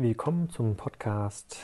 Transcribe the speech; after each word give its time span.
Willkommen 0.00 0.48
zum 0.48 0.76
Podcast 0.76 1.58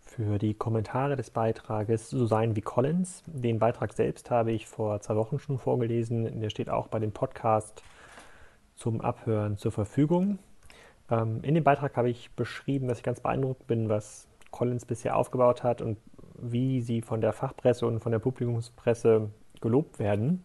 für 0.00 0.40
die 0.40 0.52
Kommentare 0.52 1.14
des 1.14 1.30
Beitrages 1.30 2.10
So 2.10 2.26
sein 2.26 2.56
wie 2.56 2.60
Collins. 2.60 3.22
Den 3.26 3.60
Beitrag 3.60 3.92
selbst 3.92 4.32
habe 4.32 4.50
ich 4.50 4.66
vor 4.66 5.00
zwei 5.00 5.14
Wochen 5.14 5.38
schon 5.38 5.56
vorgelesen. 5.56 6.40
Der 6.40 6.50
steht 6.50 6.68
auch 6.68 6.88
bei 6.88 6.98
dem 6.98 7.12
Podcast 7.12 7.84
zum 8.74 9.00
Abhören 9.00 9.58
zur 9.58 9.70
Verfügung. 9.70 10.40
Ähm, 11.08 11.38
in 11.42 11.54
dem 11.54 11.62
Beitrag 11.62 11.96
habe 11.96 12.10
ich 12.10 12.32
beschrieben, 12.32 12.88
dass 12.88 12.98
ich 12.98 13.04
ganz 13.04 13.20
beeindruckt 13.20 13.64
bin, 13.68 13.88
was 13.88 14.26
Collins 14.50 14.84
bisher 14.84 15.14
aufgebaut 15.14 15.62
hat 15.62 15.82
und 15.82 15.98
wie 16.36 16.80
sie 16.80 17.00
von 17.00 17.20
der 17.20 17.32
Fachpresse 17.32 17.86
und 17.86 18.00
von 18.00 18.10
der 18.10 18.18
Publikumspresse 18.18 19.30
gelobt 19.60 20.00
werden. 20.00 20.42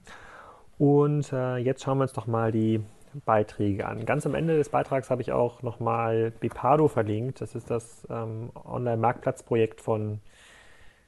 Und 0.78 1.33
äh, 1.33 1.57
jetzt 1.57 1.82
schauen 1.82 1.97
wir 1.97 2.04
uns 2.04 2.14
doch 2.14 2.28
mal 2.28 2.52
die 2.52 2.79
Beiträge 3.23 3.86
an. 3.87 4.05
Ganz 4.05 4.25
am 4.25 4.36
Ende 4.36 4.57
des 4.57 4.69
Beitrags 4.69 5.10
habe 5.10 5.21
ich 5.21 5.32
auch 5.32 5.61
nochmal 5.61 6.32
Bepado 6.39 6.87
verlinkt. 6.87 7.42
Das 7.42 7.56
ist 7.56 7.69
das 7.69 8.07
ähm, 8.10 8.51
Online-Marktplatzprojekt 8.65 9.82
von 9.82 10.19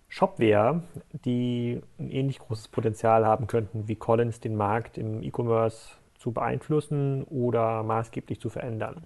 Shopware, 0.07 0.84
die 1.25 1.81
ein 1.99 2.09
ähnlich 2.09 2.39
großes 2.39 2.70
Potenzial 2.70 3.25
haben 3.25 3.48
könnten 3.48 3.88
wie 3.88 3.95
Collins, 3.95 4.39
den 4.39 4.55
Markt 4.55 4.98
im 4.98 5.21
E-Commerce 5.21 5.98
zu 6.17 6.31
beeinflussen 6.31 7.23
oder 7.23 7.84
maßgeblich 7.84 8.39
zu 8.39 8.49
verändern. 8.49 9.05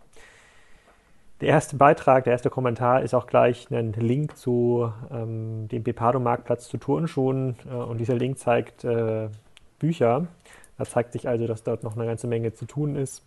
Der 1.41 1.49
erste 1.49 1.75
Beitrag, 1.75 2.25
der 2.25 2.33
erste 2.33 2.51
Kommentar 2.51 3.01
ist 3.01 3.15
auch 3.15 3.25
gleich 3.25 3.71
ein 3.71 3.93
Link 3.93 4.37
zu 4.37 4.93
ähm, 5.11 5.67
dem 5.69 5.81
Bepado-Marktplatz 5.81 6.67
zu 6.67 6.77
Turnschuhen 6.77 7.55
äh, 7.67 7.73
und 7.73 7.97
dieser 7.97 8.13
Link 8.13 8.37
zeigt 8.37 8.83
äh, 8.83 9.29
Bücher 9.79 10.27
da 10.77 10.85
zeigt 10.85 11.13
sich 11.13 11.27
also, 11.27 11.47
dass 11.47 11.63
dort 11.63 11.83
noch 11.83 11.95
eine 11.95 12.05
ganze 12.05 12.27
Menge 12.27 12.53
zu 12.53 12.65
tun 12.65 12.95
ist. 12.95 13.23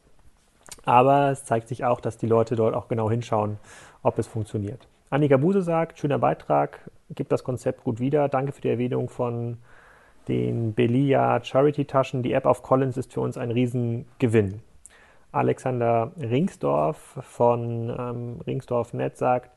Aber 0.84 1.30
es 1.30 1.44
zeigt 1.44 1.68
sich 1.68 1.84
auch, 1.84 2.00
dass 2.00 2.16
die 2.16 2.26
Leute 2.26 2.56
dort 2.56 2.74
auch 2.74 2.88
genau 2.88 3.10
hinschauen, 3.10 3.58
ob 4.02 4.18
es 4.18 4.26
funktioniert. 4.26 4.86
Annika 5.10 5.36
Buse 5.36 5.62
sagt, 5.62 5.98
schöner 5.98 6.18
Beitrag, 6.18 6.80
gibt 7.10 7.30
das 7.32 7.44
Konzept 7.44 7.84
gut 7.84 8.00
wieder. 8.00 8.28
Danke 8.28 8.52
für 8.52 8.60
die 8.60 8.70
Erwähnung 8.70 9.08
von 9.08 9.58
den 10.28 10.72
Belia 10.72 11.42
Charity 11.42 11.84
Taschen. 11.84 12.22
Die 12.22 12.32
App 12.32 12.46
auf 12.46 12.62
Collins 12.62 12.96
ist 12.96 13.12
für 13.12 13.20
uns 13.20 13.36
ein 13.36 13.50
Riesengewinn. 13.50 14.60
Alexander 15.32 16.12
Ringsdorf 16.20 17.18
von 17.22 17.94
ähm, 17.96 18.40
Ringsdorf.net 18.46 19.16
sagt, 19.16 19.50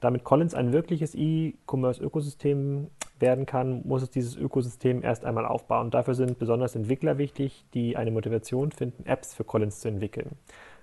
damit 0.00 0.24
Collins 0.24 0.54
ein 0.54 0.72
wirkliches 0.72 1.14
E-Commerce-Ökosystem 1.14 2.88
werden 3.20 3.46
kann, 3.46 3.82
muss 3.84 4.02
es 4.02 4.10
dieses 4.10 4.36
Ökosystem 4.36 5.02
erst 5.02 5.24
einmal 5.24 5.46
aufbauen. 5.46 5.90
Dafür 5.90 6.14
sind 6.14 6.38
besonders 6.38 6.74
Entwickler 6.74 7.18
wichtig, 7.18 7.64
die 7.74 7.96
eine 7.96 8.10
Motivation 8.10 8.72
finden, 8.72 9.06
Apps 9.06 9.34
für 9.34 9.44
Collins 9.44 9.80
zu 9.80 9.88
entwickeln. 9.88 10.36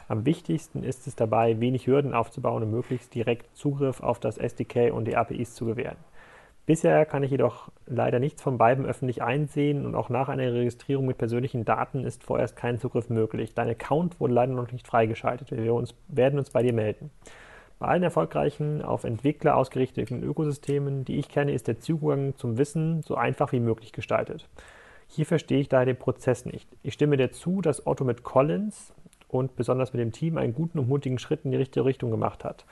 Am 0.08 0.26
wichtigsten 0.26 0.84
ist 0.84 1.08
es 1.08 1.16
dabei, 1.16 1.60
wenig 1.60 1.88
Hürden 1.88 2.14
aufzubauen 2.14 2.64
und 2.64 2.72
möglichst 2.72 3.16
direkt 3.16 3.56
Zugriff 3.56 4.02
auf 4.02 4.20
das 4.20 4.38
SDK 4.38 4.92
und 4.92 5.06
die 5.06 5.16
APIs 5.16 5.56
zu 5.56 5.66
gewähren. 5.66 5.98
Bisher 6.68 7.06
kann 7.06 7.24
ich 7.24 7.30
jedoch 7.30 7.70
leider 7.86 8.20
nichts 8.20 8.42
von 8.42 8.58
beiden 8.58 8.86
öffentlich 8.86 9.22
einsehen 9.22 9.86
und 9.86 9.94
auch 9.94 10.10
nach 10.10 10.30
einer 10.30 10.52
Registrierung 10.52 11.06
mit 11.06 11.20
persönlichen 11.20 11.64
Daten 11.64 12.04
ist 12.04 12.24
vorerst 12.24 12.56
kein 12.56 12.80
Zugriff 12.80 13.10
möglich. 13.10 13.54
Dein 13.54 13.70
Account 13.70 14.20
wurde 14.20 14.34
leider 14.34 14.54
noch 14.54 14.72
nicht 14.72 14.88
freigeschaltet. 14.88 15.52
Wir 15.52 15.74
uns, 15.76 15.94
werden 16.08 16.40
uns 16.40 16.50
bei 16.50 16.64
dir 16.64 16.74
melden. 16.74 17.12
Bei 17.80 17.88
allen 17.88 18.04
erfolgreichen, 18.04 18.82
auf 18.82 19.04
Entwickler 19.04 19.58
ausgerichteten 19.58 20.24
Ökosystemen, 20.24 21.04
die 21.04 21.18
ich 21.18 21.28
kenne, 21.28 21.54
ist 21.54 21.68
der 21.68 21.80
Zugang 21.80 22.36
zum 22.38 22.58
Wissen 22.58 23.02
so 23.04 23.16
einfach 23.16 23.52
wie 23.52 23.60
möglich 23.60 23.92
gestaltet. 23.92 24.48
Hier 25.08 25.26
verstehe 25.26 25.60
ich 25.60 25.70
daher 25.70 25.86
den 25.86 25.98
Prozess 25.98 26.46
nicht. 26.46 26.70
Ich 26.84 26.94
stimme 26.94 27.18
dir 27.18 27.32
zu, 27.32 27.62
dass 27.62 27.86
Otto 27.86 28.06
mit 28.06 28.24
Collins 28.24 28.94
und 29.28 29.56
besonders 29.56 29.94
mit 29.94 30.02
dem 30.02 30.14
Team 30.14 30.38
einen 30.38 30.54
guten 30.54 30.80
und 30.80 30.88
mutigen 30.88 31.20
Schritt 31.20 31.44
in 31.44 31.52
die 31.52 31.58
richtige 31.58 31.86
Richtung 31.86 32.12
gemacht 32.12 32.44
hat. 32.44 32.66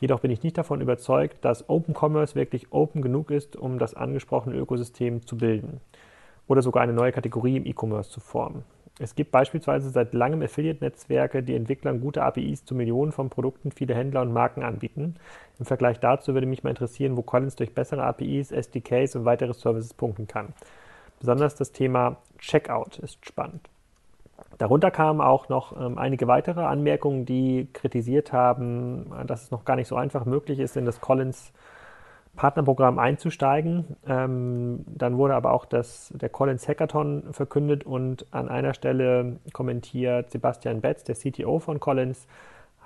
Jedoch 0.00 0.20
bin 0.20 0.30
ich 0.30 0.42
nicht 0.42 0.58
davon 0.58 0.80
überzeugt, 0.80 1.44
dass 1.44 1.68
Open 1.68 1.94
Commerce 1.94 2.34
wirklich 2.34 2.72
open 2.72 3.02
genug 3.02 3.30
ist, 3.30 3.56
um 3.56 3.78
das 3.78 3.94
angesprochene 3.94 4.56
Ökosystem 4.56 5.26
zu 5.26 5.36
bilden 5.36 5.80
oder 6.46 6.62
sogar 6.62 6.82
eine 6.82 6.92
neue 6.92 7.12
Kategorie 7.12 7.56
im 7.56 7.66
E-Commerce 7.66 8.10
zu 8.10 8.20
formen. 8.20 8.64
Es 9.00 9.16
gibt 9.16 9.32
beispielsweise 9.32 9.90
seit 9.90 10.14
langem 10.14 10.40
Affiliate-Netzwerke, 10.42 11.42
die 11.42 11.56
Entwicklern 11.56 12.00
gute 12.00 12.22
APIs 12.22 12.64
zu 12.64 12.76
Millionen 12.76 13.10
von 13.10 13.28
Produkten 13.28 13.72
viele 13.72 13.94
Händler 13.94 14.22
und 14.22 14.32
Marken 14.32 14.62
anbieten. 14.62 15.16
Im 15.58 15.66
Vergleich 15.66 15.98
dazu 15.98 16.32
würde 16.32 16.46
mich 16.46 16.62
mal 16.62 16.70
interessieren, 16.70 17.16
wo 17.16 17.22
Collins 17.22 17.56
durch 17.56 17.74
bessere 17.74 18.04
APIs, 18.04 18.52
SDKs 18.52 19.16
und 19.16 19.24
weitere 19.24 19.52
Services 19.52 19.94
punkten 19.94 20.28
kann. 20.28 20.54
Besonders 21.18 21.56
das 21.56 21.72
Thema 21.72 22.18
Checkout 22.38 22.98
ist 23.00 23.26
spannend. 23.26 23.68
Darunter 24.58 24.92
kamen 24.92 25.20
auch 25.20 25.48
noch 25.48 25.76
ähm, 25.76 25.98
einige 25.98 26.28
weitere 26.28 26.62
Anmerkungen, 26.62 27.26
die 27.26 27.66
kritisiert 27.72 28.32
haben, 28.32 29.10
dass 29.26 29.42
es 29.42 29.50
noch 29.50 29.64
gar 29.64 29.74
nicht 29.74 29.88
so 29.88 29.96
einfach 29.96 30.24
möglich 30.24 30.60
ist, 30.60 30.76
in 30.76 30.84
das 30.84 31.00
Collins 31.00 31.52
Partnerprogramm 32.36 32.98
einzusteigen. 32.98 33.96
Ähm, 34.06 34.84
dann 34.86 35.16
wurde 35.16 35.34
aber 35.34 35.52
auch 35.52 35.64
das, 35.64 36.12
der 36.14 36.28
Collins 36.28 36.68
Hackathon 36.68 37.32
verkündet 37.32 37.84
und 37.84 38.26
an 38.32 38.48
einer 38.48 38.74
Stelle 38.74 39.36
kommentiert 39.52 40.30
Sebastian 40.30 40.80
Betz, 40.80 41.04
der 41.04 41.14
CTO 41.14 41.58
von 41.58 41.80
Collins, 41.80 42.26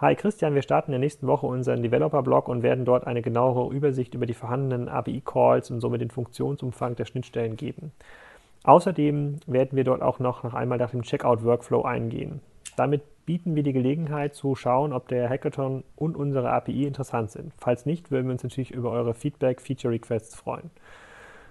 Hi 0.00 0.14
Christian, 0.14 0.54
wir 0.54 0.62
starten 0.62 0.92
in 0.92 1.00
der 1.00 1.00
nächsten 1.00 1.26
Woche 1.26 1.46
unseren 1.46 1.82
Developer-Blog 1.82 2.46
und 2.46 2.62
werden 2.62 2.84
dort 2.84 3.04
eine 3.08 3.20
genauere 3.20 3.74
Übersicht 3.74 4.14
über 4.14 4.26
die 4.26 4.34
vorhandenen 4.34 4.88
API-Calls 4.88 5.72
und 5.72 5.80
somit 5.80 6.00
den 6.00 6.12
Funktionsumfang 6.12 6.94
der 6.94 7.04
Schnittstellen 7.04 7.56
geben. 7.56 7.90
Außerdem 8.62 9.40
werden 9.48 9.76
wir 9.76 9.82
dort 9.82 10.02
auch 10.02 10.20
noch 10.20 10.44
einmal 10.54 10.78
nach 10.78 10.92
dem 10.92 11.02
Checkout-Workflow 11.02 11.82
eingehen. 11.82 12.40
Damit 12.76 13.02
bieten 13.28 13.54
wir 13.54 13.62
die 13.62 13.74
Gelegenheit 13.74 14.34
zu 14.34 14.54
schauen, 14.54 14.94
ob 14.94 15.06
der 15.08 15.28
Hackathon 15.28 15.84
und 15.96 16.16
unsere 16.16 16.50
API 16.50 16.86
interessant 16.86 17.30
sind. 17.30 17.52
Falls 17.58 17.84
nicht, 17.84 18.10
würden 18.10 18.24
wir 18.24 18.32
uns 18.32 18.42
natürlich 18.42 18.70
über 18.70 18.90
eure 18.90 19.12
Feedback, 19.12 19.60
Feature 19.60 19.92
Requests 19.92 20.34
freuen. 20.34 20.70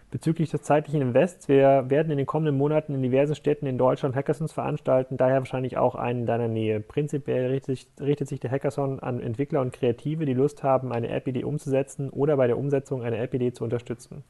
Bezüglich 0.09 0.49
des 0.49 0.63
zeitlichen 0.63 1.03
Invests, 1.03 1.47
wir 1.47 1.85
werden 1.87 2.11
in 2.11 2.17
den 2.17 2.25
kommenden 2.25 2.57
Monaten 2.57 2.95
in 2.95 3.03
diversen 3.03 3.35
Städten 3.35 3.67
in 3.67 3.77
Deutschland 3.77 4.15
Hackathons 4.15 4.53
veranstalten, 4.53 5.17
daher 5.17 5.37
wahrscheinlich 5.37 5.77
auch 5.77 5.93
einen 5.93 6.21
in 6.21 6.25
deiner 6.25 6.47
Nähe. 6.47 6.79
Prinzipiell 6.79 7.51
richtet 7.51 7.77
sich, 7.77 7.87
richtet 8.01 8.27
sich 8.27 8.39
der 8.39 8.49
Hackathon 8.49 8.99
an 8.99 9.19
Entwickler 9.19 9.61
und 9.61 9.71
Kreative, 9.71 10.25
die 10.25 10.33
Lust 10.33 10.63
haben, 10.63 10.91
eine 10.91 11.09
App-Idee 11.09 11.43
umzusetzen 11.43 12.09
oder 12.09 12.37
bei 12.37 12.47
der 12.47 12.57
Umsetzung 12.57 13.03
eine 13.03 13.17
App-Idee 13.17 13.53
zu 13.53 13.63
unterstützen. 13.63 14.23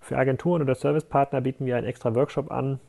Für 0.00 0.18
Agenturen 0.18 0.62
oder 0.62 0.74
Servicepartner 0.74 1.40
bieten 1.40 1.66
wir 1.66 1.76
einen 1.76 1.86
extra 1.86 2.16
Workshop 2.16 2.50
an, 2.50 2.80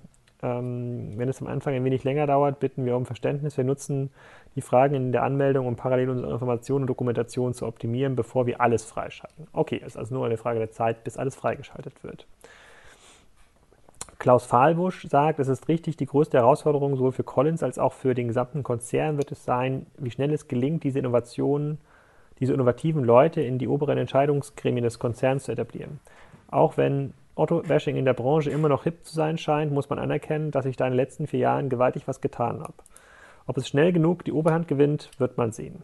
ähm, 0.44 1.14
wenn 1.18 1.30
es 1.30 1.42
am 1.42 1.48
Anfang 1.48 1.74
ein 1.74 1.84
wenig 1.84 2.04
länger 2.04 2.28
dauert, 2.28 2.60
bitten 2.60 2.86
wir 2.86 2.96
um 2.96 3.06
Verständnis. 3.06 3.58
Wir 3.58 3.64
nutzen 3.64 4.10
die 4.56 4.62
Fragen 4.62 4.96
in 4.96 5.12
der 5.12 5.24
Anmeldung, 5.24 5.68
um 5.68 5.76
parallel 5.76 6.10
unsere 6.10 6.32
Informationen 6.32 6.84
und 6.84 6.88
Dokumentation 6.88 7.54
zu 7.54 7.68
optimieren, 7.68 8.16
bevor 8.16 8.46
wir 8.48 8.62
alles 8.62 8.84
freischalten. 8.84 9.48
Okay, 9.54 9.80
es 9.82 9.94
ist 9.94 9.98
also 9.98 10.16
nur 10.16 10.26
eine 10.26 10.38
Frage 10.38 10.60
der 10.60 10.72
Zeit, 10.72 11.04
bis 11.04 11.18
alles 11.18 11.36
freigeschaltet 11.36 12.04
wird. 12.04 12.26
Klaus 14.22 14.46
Fahlbusch 14.46 15.08
sagt, 15.08 15.40
es 15.40 15.48
ist 15.48 15.68
richtig, 15.68 15.98
die 15.98 16.06
größte 16.06 16.38
Herausforderung 16.38 16.96
sowohl 16.96 17.12
für 17.12 17.24
Collins 17.24 17.64
als 17.64 17.80
auch 17.80 17.94
für 17.94 18.14
den 18.14 18.28
gesamten 18.28 18.62
Konzern 18.62 19.18
wird 19.18 19.32
es 19.32 19.46
sein, 19.46 19.88
wie 19.98 20.12
schnell 20.12 20.32
es 20.32 20.48
gelingt, 20.48 20.84
diese 20.84 21.00
Innovationen, 21.00 21.80
diese 22.40 22.54
innovativen 22.54 23.04
Leute 23.04 23.42
in 23.42 23.58
die 23.58 23.68
oberen 23.68 23.98
Entscheidungsgremien 23.98 24.84
des 24.84 25.00
Konzerns 25.00 25.46
zu 25.46 25.52
etablieren. 25.52 26.00
Auch 26.52 26.78
wenn 26.78 27.14
Otto-Bashing 27.36 27.96
in 27.96 28.06
der 28.06 28.14
Branche 28.14 28.50
immer 28.50 28.70
noch 28.70 28.84
hip 28.84 29.06
zu 29.06 29.14
sein 29.14 29.38
scheint, 29.38 29.72
muss 29.72 29.90
man 29.90 30.00
anerkennen, 30.00 30.52
dass 30.52 30.66
ich 30.66 30.76
da 30.76 30.86
in 30.86 30.92
den 30.92 30.98
letzten 30.98 31.28
vier 31.28 31.40
Jahren 31.40 31.70
gewaltig 31.70 32.08
was 32.08 32.22
getan 32.22 32.62
habe. 32.62 32.74
Ob 33.48 33.58
es 33.58 33.68
schnell 33.68 33.92
genug 33.94 34.24
die 34.24 34.34
Oberhand 34.34 34.68
gewinnt, 34.68 35.10
wird 35.18 35.38
man 35.38 35.52
sehen. 35.52 35.84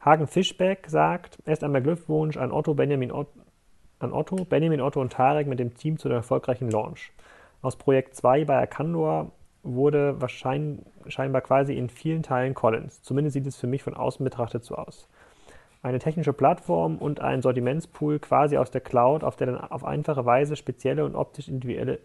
Hagen 0.00 0.26
Fischbeck 0.26 0.86
sagt, 0.88 1.38
erst 1.46 1.64
einmal 1.64 1.82
Glückwunsch 1.82 2.36
an 2.36 2.52
Otto, 2.52 2.74
Benjamin, 2.74 3.10
Otto, 3.10 3.30
an 3.98 4.12
Otto, 4.12 4.44
Benjamin 4.44 4.80
Otto 4.80 5.00
und 5.00 5.12
Tarek 5.12 5.46
mit 5.46 5.58
dem 5.58 5.74
Team 5.74 5.98
zu 5.98 6.08
der 6.08 6.18
erfolgreichen 6.18 6.70
Launch. 6.70 7.12
Aus 7.62 7.76
Projekt 7.76 8.14
2 8.14 8.44
bei 8.44 8.58
Arcandor 8.58 9.32
wurde 9.62 10.20
wahrscheinlich 10.20 10.84
scheinbar 11.06 11.40
quasi 11.40 11.74
in 11.74 11.88
vielen 11.88 12.22
Teilen 12.22 12.54
Collins. 12.54 13.02
Zumindest 13.02 13.34
sieht 13.34 13.46
es 13.46 13.56
für 13.56 13.66
mich 13.66 13.82
von 13.82 13.94
außen 13.94 14.22
betrachtet 14.22 14.64
so 14.64 14.74
aus 14.74 15.08
eine 15.84 15.98
technische 15.98 16.32
Plattform 16.32 16.96
und 16.96 17.20
ein 17.20 17.42
Sortimentspool 17.42 18.18
quasi 18.18 18.56
aus 18.56 18.70
der 18.70 18.80
Cloud, 18.80 19.22
auf 19.22 19.36
der 19.36 19.48
dann 19.48 19.60
auf 19.60 19.84
einfache 19.84 20.24
Weise 20.24 20.56
spezielle 20.56 21.04
und 21.04 21.14
optisch 21.14 21.46
individuelle, 21.46 21.98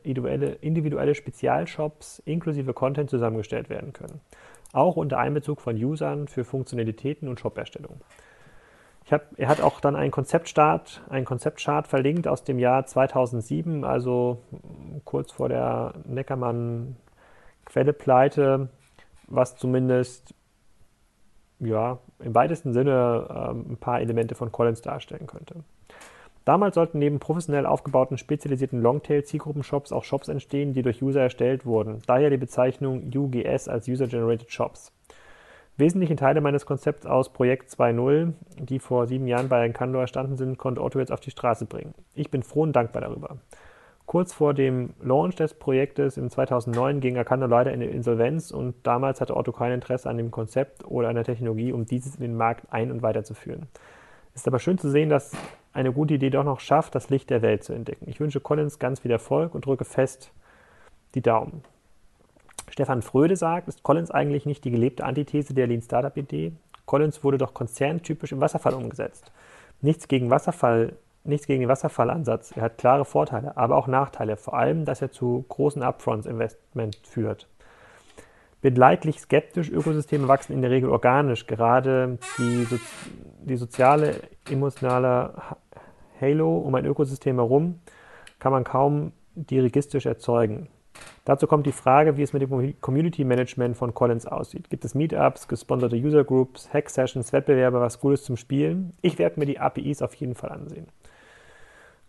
individuelle, 0.62 1.16
Spezialshops 1.16 2.22
inklusive 2.26 2.74
Content 2.74 3.10
zusammengestellt 3.10 3.70
werden 3.70 3.94
können. 3.94 4.20
Auch 4.74 4.98
unter 4.98 5.18
Einbezug 5.18 5.62
von 5.62 5.78
Usern 5.78 6.28
für 6.28 6.44
Funktionalitäten 6.44 7.30
und 7.30 7.40
Shop-Erstellung. 7.40 8.02
Er 9.38 9.48
hat 9.48 9.62
auch 9.62 9.80
dann 9.80 9.96
einen 9.96 10.12
Konzeptstart, 10.12 11.02
einen 11.10 11.24
Konzeptchart 11.26 11.88
verlinkt 11.88 12.28
aus 12.28 12.44
dem 12.44 12.60
Jahr 12.60 12.86
2007, 12.86 13.86
also 13.86 14.40
kurz 15.06 15.32
vor 15.32 15.48
der 15.48 15.94
Neckermann-Quellepleite, 16.06 18.68
was 19.28 19.56
zumindest 19.56 20.36
ja, 21.60 22.00
im 22.20 22.36
weitesten 22.36 22.74
Sinne 22.74 23.28
ähm, 23.30 23.66
ein 23.72 23.78
paar 23.78 24.02
Elemente 24.02 24.36
von 24.36 24.52
Collins 24.52 24.82
darstellen 24.82 25.28
könnte. 25.28 25.56
Damals 26.46 26.76
sollten 26.76 27.00
neben 27.00 27.20
professionell 27.20 27.66
aufgebauten 27.66 28.18
spezialisierten 28.18 28.82
Longtail-Zielgruppen-Shops 28.82 29.92
auch 29.92 30.04
Shops 30.04 30.30
entstehen, 30.30 30.74
die 30.74 30.82
durch 30.82 31.04
User 31.04 31.22
erstellt 31.22 31.66
wurden. 31.66 32.02
Daher 32.08 32.30
die 32.30 32.38
Bezeichnung 32.38 33.12
UGS 33.14 33.68
als 33.68 33.88
User-Generated 33.88 34.52
Shops. 34.52 34.92
Wesentliche 35.78 36.16
Teile 36.16 36.42
meines 36.42 36.66
Konzepts 36.66 37.06
aus 37.06 37.32
Projekt 37.32 37.70
2.0, 37.70 38.34
die 38.58 38.80
vor 38.80 39.08
sieben 39.08 39.28
Jahren 39.28 39.48
bei 39.48 39.64
Encandor 39.66 40.02
entstanden 40.02 40.38
sind, 40.38 40.58
konnte 40.58 40.82
Otto 40.82 41.00
jetzt 41.00 41.12
auf 41.12 41.22
die 41.22 41.32
Straße 41.32 41.66
bringen. 41.66 41.94
Ich 42.16 42.32
bin 42.32 42.44
froh 42.44 42.64
und 42.64 42.74
dankbar 42.74 43.02
darüber. 43.02 43.38
Kurz 44.10 44.34
vor 44.34 44.56
dem 44.56 44.96
Launch 45.04 45.36
des 45.36 45.54
Projektes 45.54 46.18
im 46.18 46.32
2009 46.32 47.00
ging 47.00 47.20
Acando 47.20 47.46
leider 47.46 47.72
in 47.72 47.80
die 47.80 47.86
Insolvenz 47.86 48.50
und 48.50 48.74
damals 48.82 49.22
hatte 49.22 49.38
Otto 49.38 49.52
kein 49.52 49.72
Interesse 49.72 50.10
an 50.10 50.18
dem 50.18 50.32
Konzept 50.32 50.84
oder 50.84 51.10
an 51.10 51.14
der 51.14 51.26
Technologie, 51.26 51.72
um 51.72 51.86
dieses 51.86 52.16
in 52.16 52.22
den 52.22 52.36
Markt 52.36 52.66
ein- 52.74 52.90
und 52.90 53.04
weiterzuführen. 53.04 53.68
Es 54.34 54.42
ist 54.42 54.48
aber 54.48 54.58
schön 54.58 54.80
zu 54.80 54.90
sehen, 54.90 55.10
dass 55.10 55.34
eine 55.74 55.94
gute 55.94 56.16
Idee 56.16 56.32
doch 56.32 56.44
noch 56.44 56.60
schafft, 56.60 56.96
das 56.96 57.12
Licht 57.12 57.30
der 57.30 57.44
Welt 57.44 57.64
zu 57.64 57.74
entdecken. 57.74 58.10
Ich 58.10 58.20
wünsche 58.20 58.40
Collins 58.40 58.80
ganz 58.80 59.02
viel 59.02 59.12
Erfolg 59.12 59.54
und 59.54 59.68
drücke 59.68 59.86
fest 59.86 60.32
die 61.14 61.22
Daumen. 61.22 61.62
Stefan 62.68 63.04
Fröde 63.04 63.36
sagt, 63.36 63.68
ist 63.68 63.84
Collins 63.84 64.10
eigentlich 64.10 64.48
nicht 64.48 64.64
die 64.64 64.72
gelebte 64.72 65.06
Antithese 65.06 65.54
der 65.54 65.68
Lean 65.68 65.84
Startup 65.84 66.18
Idee? 66.18 66.54
Collins 66.88 67.24
wurde 67.24 67.38
doch 67.38 67.54
konzerntypisch 67.54 68.32
im 68.32 68.42
Wasserfall 68.42 68.74
umgesetzt. 68.74 69.32
Nichts 69.82 70.08
gegen 70.08 70.32
Wasserfall 70.32 70.94
nichts 71.24 71.48
gegen 71.48 71.62
den 71.62 71.70
Wasserfallansatz. 71.70 72.56
Er 72.56 72.64
hat 72.64 72.78
klare 72.78 73.06
Vorteile, 73.06 73.58
aber 73.58 73.76
auch 73.76 73.88
Nachteile, 73.88 74.38
vor 74.38 74.56
allem, 74.56 74.86
dass 74.86 75.02
er 75.02 75.12
zu 75.12 75.46
großen 75.50 75.84
Upfront-Investment 75.84 76.98
führt. 77.04 77.48
Bin 78.62 78.76
leidlich 78.76 79.20
skeptisch, 79.22 79.70
Ökosysteme 79.70 80.28
wachsen 80.28 80.54
in 80.54 80.62
der 80.62 80.72
Regel 80.72 80.90
organisch. 80.90 81.48
Gerade 81.48 82.18
die, 82.38 82.66
so 82.66 82.78
die 83.42 83.56
soziale, 83.56 84.16
emotionale 84.50 85.34
Halo 86.20 86.58
um 86.58 86.76
ein 86.76 86.86
Ökosystem 86.86 87.38
herum 87.38 87.80
kann 88.40 88.52
man 88.52 88.66
kaum 88.66 89.14
dirigistisch 89.36 90.06
erzeugen. 90.06 90.68
Dazu 91.24 91.48
kommt 91.48 91.66
die 91.68 91.72
Frage, 91.72 92.18
wie 92.18 92.24
es 92.24 92.34
mit 92.34 92.42
dem 92.42 92.82
Community 92.82 93.24
Management 93.24 93.78
von 93.78 93.94
Collins 93.94 94.26
aussieht. 94.26 94.70
Gibt 94.70 94.84
es 94.84 94.96
Meetups, 94.96 95.48
gesponserte 95.48 95.96
User 95.96 96.24
Groups, 96.24 96.74
Hack 96.74 96.90
Sessions, 96.90 97.32
Wettbewerbe, 97.32 97.80
was 97.80 98.00
Gutes 98.00 98.24
zum 98.24 98.36
Spielen? 98.36 98.94
Ich 99.02 99.20
werde 99.20 99.40
mir 99.40 99.46
die 99.46 99.60
APIs 99.60 100.02
auf 100.02 100.14
jeden 100.16 100.36
Fall 100.36 100.50
ansehen. 100.50 100.88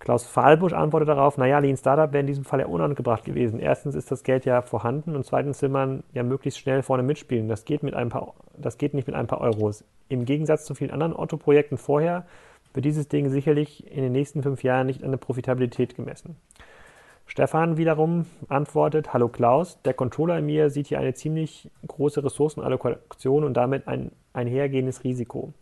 Klaus 0.01 0.25
Fahlbusch 0.25 0.73
antwortet 0.73 1.11
darauf, 1.11 1.37
naja, 1.37 1.59
Lean 1.59 1.77
Startup 1.77 2.11
wäre 2.11 2.23
in 2.23 2.27
diesem 2.27 2.45
Fall 2.45 2.61
ja 2.61 2.67
unangebracht 2.67 3.23
gewesen. 3.23 3.61
Erstens 3.61 3.95
ist 3.95 4.11
das 4.11 4.25
Geld 4.25 4.47
ja 4.47 4.63
vorhanden 4.63 5.15
und 5.15 5.27
zweitens 5.27 5.61
will 5.61 5.69
man 5.69 6.03
ja 6.15 6.23
möglichst 6.23 6.59
schnell 6.59 6.83
vorne 6.83 7.03
mitspielen. 7.03 7.49
Das 7.49 7.67
geht, 7.67 7.83
mit 7.83 7.95
ein 7.95 8.09
paar, 8.09 8.33
das 8.57 8.79
geht 8.79 8.95
nicht 8.95 9.07
mit 9.07 9.15
ein 9.15 9.27
paar 9.27 9.43
Euros. 9.43 9.85
Im 10.09 10.25
Gegensatz 10.25 10.65
zu 10.65 10.75
vielen 10.75 10.91
anderen 10.91 11.15
Otto-Projekten 11.15 11.77
vorher 11.77 12.27
wird 12.73 12.87
dieses 12.87 13.09
Ding 13.09 13.29
sicherlich 13.29 13.87
in 13.95 14.03
den 14.03 14.13
nächsten 14.13 14.43
fünf 14.43 14.63
Jahren 14.63 14.87
nicht 14.87 15.05
an 15.05 15.11
der 15.11 15.19
Profitabilität 15.19 15.95
gemessen. 15.95 16.37
Stefan 17.27 17.77
wiederum 17.77 18.25
antwortet, 18.49 19.13
hallo 19.13 19.29
Klaus, 19.29 19.83
der 19.83 19.93
Controller 19.93 20.39
in 20.39 20.47
mir 20.47 20.71
sieht 20.71 20.87
hier 20.87 20.99
eine 20.99 21.13
ziemlich 21.13 21.71
große 21.87 22.25
Ressourcenallokation 22.25 23.45
und 23.45 23.55
damit 23.55 23.87
ein 23.87 24.13
einhergehendes 24.33 25.05
Risiko. 25.05 25.53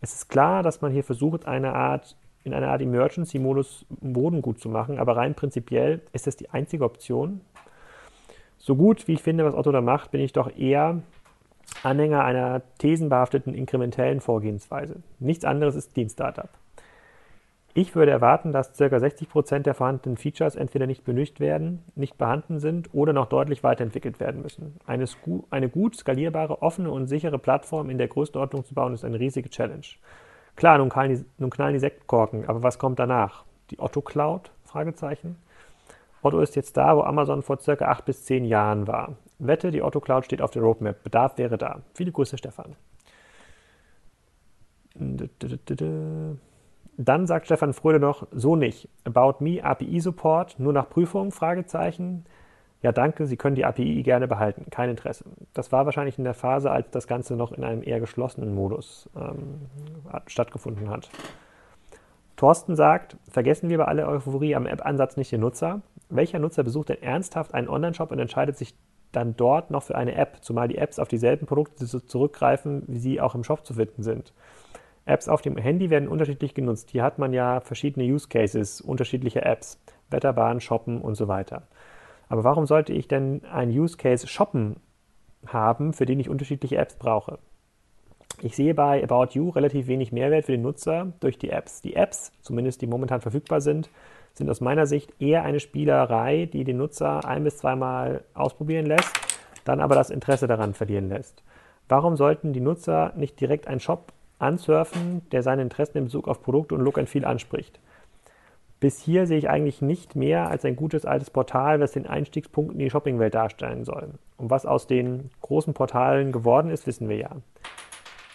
Es 0.00 0.14
ist 0.14 0.28
klar, 0.28 0.62
dass 0.62 0.80
man 0.80 0.92
hier 0.92 1.04
versucht, 1.04 1.46
eine 1.46 1.74
Art 1.74 2.16
in 2.46 2.54
einer 2.54 2.68
Art 2.68 2.80
Emergency-Modus 2.80 3.86
Boden 4.00 4.40
gut 4.40 4.60
zu 4.60 4.68
machen, 4.68 4.98
aber 4.98 5.16
rein 5.16 5.34
prinzipiell 5.34 6.00
ist 6.12 6.26
das 6.26 6.36
die 6.36 6.48
einzige 6.50 6.84
Option. 6.84 7.40
So 8.56 8.76
gut 8.76 9.06
wie 9.08 9.14
ich 9.14 9.22
finde, 9.22 9.44
was 9.44 9.54
Otto 9.54 9.72
da 9.72 9.80
macht, 9.80 10.12
bin 10.12 10.20
ich 10.20 10.32
doch 10.32 10.56
eher 10.56 11.02
Anhänger 11.82 12.24
einer 12.24 12.62
thesenbehafteten 12.78 13.52
inkrementellen 13.52 14.20
Vorgehensweise. 14.20 15.02
Nichts 15.18 15.44
anderes 15.44 15.74
ist 15.74 15.96
Lean 15.96 16.08
Startup. 16.08 16.48
Ich 17.74 17.94
würde 17.94 18.10
erwarten, 18.10 18.52
dass 18.52 18.72
ca. 18.78 18.84
60% 18.84 19.58
der 19.58 19.74
vorhandenen 19.74 20.16
Features 20.16 20.56
entweder 20.56 20.86
nicht 20.86 21.04
benötigt 21.04 21.40
werden, 21.40 21.82
nicht 21.94 22.16
vorhanden 22.16 22.58
sind 22.58 22.94
oder 22.94 23.12
noch 23.12 23.26
deutlich 23.26 23.62
weiterentwickelt 23.62 24.18
werden 24.18 24.40
müssen. 24.40 24.76
Eine, 24.86 25.04
eine 25.50 25.68
gut 25.68 25.94
skalierbare, 25.94 26.62
offene 26.62 26.90
und 26.90 27.06
sichere 27.08 27.38
Plattform 27.38 27.90
in 27.90 27.98
der 27.98 28.08
Größenordnung 28.08 28.64
zu 28.64 28.72
bauen, 28.72 28.94
ist 28.94 29.04
eine 29.04 29.20
riesige 29.20 29.50
Challenge. 29.50 29.84
Klar, 30.56 30.78
nun 30.78 30.88
knallen, 30.88 31.14
die, 31.14 31.24
nun 31.38 31.50
knallen 31.50 31.74
die 31.74 31.80
Sektkorken, 31.80 32.48
aber 32.48 32.62
was 32.62 32.78
kommt 32.78 32.98
danach? 32.98 33.44
Die 33.70 33.78
Otto 33.78 34.00
Cloud? 34.00 34.50
Fragezeichen. 34.64 35.36
Otto 36.22 36.40
ist 36.40 36.56
jetzt 36.56 36.76
da, 36.76 36.96
wo 36.96 37.02
Amazon 37.02 37.42
vor 37.42 37.58
circa 37.60 37.86
acht 37.86 38.04
bis 38.06 38.24
zehn 38.24 38.44
Jahren 38.44 38.86
war. 38.86 39.16
Wette, 39.38 39.70
die 39.70 39.82
Otto 39.82 40.00
Cloud 40.00 40.24
steht 40.24 40.40
auf 40.40 40.50
der 40.50 40.62
Roadmap. 40.62 41.02
Bedarf 41.04 41.36
wäre 41.38 41.58
da. 41.58 41.82
Viele 41.94 42.10
Grüße, 42.10 42.38
Stefan. 42.38 42.74
Dann 46.96 47.26
sagt 47.26 47.46
Stefan 47.46 47.74
Fröde 47.74 48.00
noch, 48.00 48.26
so 48.32 48.56
nicht. 48.56 48.88
About 49.04 49.44
Me 49.44 49.62
API 49.62 50.00
Support, 50.00 50.58
nur 50.58 50.72
nach 50.72 50.88
Prüfung? 50.88 51.32
Fragezeichen 51.32 52.24
ja 52.82 52.92
danke, 52.92 53.26
Sie 53.26 53.36
können 53.36 53.56
die 53.56 53.64
API 53.64 54.02
gerne 54.02 54.28
behalten, 54.28 54.66
kein 54.70 54.90
Interesse. 54.90 55.24
Das 55.54 55.72
war 55.72 55.86
wahrscheinlich 55.86 56.18
in 56.18 56.24
der 56.24 56.34
Phase, 56.34 56.70
als 56.70 56.90
das 56.90 57.06
Ganze 57.06 57.36
noch 57.36 57.52
in 57.52 57.64
einem 57.64 57.82
eher 57.82 58.00
geschlossenen 58.00 58.54
Modus 58.54 59.08
ähm, 59.16 59.62
stattgefunden 60.26 60.90
hat. 60.90 61.08
Thorsten 62.36 62.76
sagt, 62.76 63.16
vergessen 63.30 63.70
wir 63.70 63.78
bei 63.78 63.86
aller 63.86 64.06
Euphorie 64.08 64.54
am 64.54 64.66
App-Ansatz 64.66 65.16
nicht 65.16 65.32
den 65.32 65.40
Nutzer. 65.40 65.80
Welcher 66.10 66.38
Nutzer 66.38 66.64
besucht 66.64 66.90
denn 66.90 67.02
ernsthaft 67.02 67.54
einen 67.54 67.68
Online-Shop 67.68 68.12
und 68.12 68.18
entscheidet 68.18 68.58
sich 68.58 68.74
dann 69.12 69.34
dort 69.36 69.70
noch 69.70 69.82
für 69.82 69.94
eine 69.94 70.14
App, 70.14 70.38
zumal 70.42 70.68
die 70.68 70.76
Apps 70.76 70.98
auf 70.98 71.08
dieselben 71.08 71.46
Produkte 71.46 71.86
zurückgreifen, 71.86 72.82
wie 72.86 72.98
sie 72.98 73.20
auch 73.20 73.34
im 73.34 73.42
Shop 73.42 73.64
zu 73.64 73.74
finden 73.74 74.02
sind? 74.02 74.34
Apps 75.06 75.28
auf 75.28 75.40
dem 75.40 75.56
Handy 75.56 75.88
werden 75.88 76.08
unterschiedlich 76.08 76.52
genutzt. 76.52 76.90
Hier 76.90 77.02
hat 77.02 77.18
man 77.18 77.32
ja 77.32 77.60
verschiedene 77.60 78.04
Use 78.04 78.28
Cases, 78.28 78.80
unterschiedliche 78.80 79.42
Apps, 79.42 79.80
Wetterbahn, 80.10 80.60
Shoppen 80.60 81.00
und 81.00 81.14
so 81.14 81.28
weiter. 81.28 81.62
Aber 82.28 82.44
warum 82.44 82.66
sollte 82.66 82.92
ich 82.92 83.08
denn 83.08 83.44
einen 83.44 83.70
Use 83.70 83.96
Case 83.96 84.26
shoppen 84.26 84.76
haben, 85.46 85.92
für 85.92 86.06
den 86.06 86.20
ich 86.20 86.28
unterschiedliche 86.28 86.76
Apps 86.76 86.96
brauche? 86.96 87.38
Ich 88.42 88.54
sehe 88.54 88.74
bei 88.74 89.02
About 89.02 89.32
You 89.32 89.48
relativ 89.50 89.86
wenig 89.86 90.12
Mehrwert 90.12 90.44
für 90.44 90.52
den 90.52 90.62
Nutzer 90.62 91.12
durch 91.20 91.38
die 91.38 91.50
Apps. 91.50 91.80
Die 91.80 91.96
Apps, 91.96 92.32
zumindest 92.42 92.82
die 92.82 92.86
momentan 92.86 93.20
verfügbar 93.20 93.60
sind, 93.60 93.88
sind 94.34 94.50
aus 94.50 94.60
meiner 94.60 94.86
Sicht 94.86 95.14
eher 95.18 95.42
eine 95.44 95.60
Spielerei, 95.60 96.46
die 96.46 96.64
den 96.64 96.76
Nutzer 96.76 97.24
ein 97.24 97.44
bis 97.44 97.56
zweimal 97.58 98.24
ausprobieren 98.34 98.84
lässt, 98.84 99.10
dann 99.64 99.80
aber 99.80 99.94
das 99.94 100.10
Interesse 100.10 100.46
daran 100.46 100.74
verlieren 100.74 101.08
lässt. 101.08 101.42
Warum 101.88 102.16
sollten 102.16 102.52
die 102.52 102.60
Nutzer 102.60 103.12
nicht 103.16 103.40
direkt 103.40 103.68
einen 103.68 103.80
Shop 103.80 104.12
ansurfen, 104.38 105.22
der 105.32 105.42
seine 105.42 105.62
Interessen 105.62 105.98
in 105.98 106.04
Bezug 106.04 106.28
auf 106.28 106.42
Produkte 106.42 106.74
und 106.74 106.82
Look 106.82 106.98
and 106.98 107.08
Feel 107.08 107.24
anspricht? 107.24 107.80
Bis 108.78 109.00
hier 109.00 109.26
sehe 109.26 109.38
ich 109.38 109.48
eigentlich 109.48 109.80
nicht 109.80 110.16
mehr 110.16 110.48
als 110.50 110.64
ein 110.64 110.76
gutes 110.76 111.06
altes 111.06 111.30
Portal, 111.30 111.78
das 111.78 111.92
den 111.92 112.06
Einstiegspunkt 112.06 112.72
in 112.72 112.78
die 112.78 112.90
Shoppingwelt 112.90 113.34
darstellen 113.34 113.84
soll. 113.84 114.10
Und 114.36 114.50
was 114.50 114.66
aus 114.66 114.86
den 114.86 115.30
großen 115.40 115.72
Portalen 115.72 116.30
geworden 116.30 116.70
ist, 116.70 116.86
wissen 116.86 117.08
wir 117.08 117.16
ja. 117.16 117.30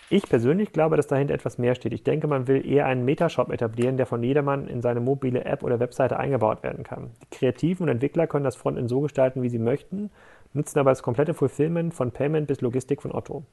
Ich 0.10 0.28
persönlich 0.28 0.74
glaube, 0.74 0.98
dass 0.98 1.08
dahinter 1.08 1.34
etwas 1.34 1.58
mehr 1.58 1.74
steht. 1.74 1.94
Ich 1.94 2.04
denke, 2.04 2.28
man 2.28 2.48
will 2.48 2.70
eher 2.70 2.86
einen 2.86 3.06
Metashop 3.06 3.50
etablieren, 3.50 3.96
der 3.96 4.06
von 4.06 4.22
jedermann 4.22 4.68
in 4.68 4.82
seine 4.82 5.00
mobile 5.00 5.46
App 5.46 5.64
oder 5.64 5.80
Webseite 5.80 6.20
eingebaut 6.20 6.64
werden 6.64 6.84
kann. 6.84 7.12
Die 7.24 7.38
Kreativen 7.38 7.84
und 7.84 7.90
Entwickler 7.90 8.28
können 8.28 8.44
das 8.44 8.58
Frontend 8.58 8.90
so 8.90 9.00
gestalten, 9.00 9.42
wie 9.42 9.48
sie 9.48 9.58
möchten, 9.58 10.10
nutzen 10.54 10.80
aber 10.80 10.92
das 10.92 11.02
komplette 11.02 11.34
Fulfillment 11.34 11.94
von 11.94 12.12
Payment 12.12 12.48
bis 12.48 12.60
Logistik 12.60 13.02
von 13.02 13.14
Otto. 13.14 13.44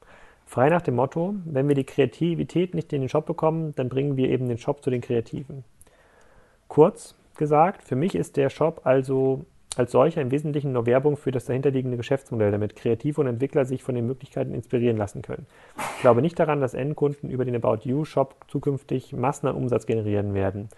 Frei 0.45 0.69
nach 0.69 0.81
dem 0.81 0.95
Motto, 0.95 1.35
wenn 1.45 1.69
wir 1.69 1.75
die 1.75 1.85
Kreativität 1.85 2.73
nicht 2.73 2.91
in 2.91 3.03
den 3.03 3.09
Shop 3.09 3.25
bekommen, 3.25 3.73
dann 3.77 3.87
bringen 3.87 4.17
wir 4.17 4.29
eben 4.29 4.49
den 4.49 4.57
Shop 4.57 4.83
zu 4.83 4.89
den 4.89 4.99
Kreativen. 4.99 5.63
Kurz 6.69 7.15
gesagt, 7.35 7.83
für 7.83 7.95
mich 7.95 8.15
ist 8.15 8.37
der 8.37 8.49
Shop 8.49 8.81
also 8.85 9.45
als 9.75 9.91
solcher 9.91 10.21
im 10.21 10.31
Wesentlichen 10.31 10.71
nur 10.73 10.85
Werbung 10.85 11.17
für 11.17 11.31
das 11.31 11.45
dahinterliegende 11.45 11.97
Geschäftsmodell, 11.97 12.51
damit 12.51 12.75
Kreative 12.75 13.21
und 13.21 13.27
Entwickler 13.27 13.65
sich 13.65 13.83
von 13.83 13.95
den 13.95 14.07
Möglichkeiten 14.07 14.53
inspirieren 14.53 14.97
lassen 14.97 15.21
können. 15.21 15.45
Ich 15.95 16.01
glaube 16.01 16.21
nicht 16.21 16.39
daran, 16.39 16.61
dass 16.61 16.73
Endkunden 16.73 17.29
über 17.29 17.45
den 17.45 17.55
About 17.55 17.79
You 17.83 18.05
Shop 18.05 18.35
zukünftig 18.47 19.13
Massen 19.13 19.47
an 19.47 19.55
Umsatz 19.55 19.85
generieren 19.85 20.33
werden. 20.33 20.69